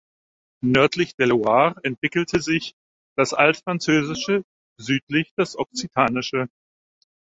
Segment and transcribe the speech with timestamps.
[0.65, 2.73] Nördlich der Loire entwickelte sich
[3.15, 4.41] das Altfranzösische,
[4.79, 6.49] südlich das Okzitanische.